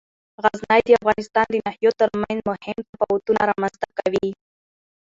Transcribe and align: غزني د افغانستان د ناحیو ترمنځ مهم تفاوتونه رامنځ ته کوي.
غزني 0.43 0.79
د 0.85 0.89
افغانستان 0.99 1.45
د 1.49 1.55
ناحیو 1.65 1.97
ترمنځ 2.01 2.39
مهم 2.49 2.77
تفاوتونه 2.91 3.41
رامنځ 3.51 3.73
ته 3.81 3.87
کوي. 3.97 4.29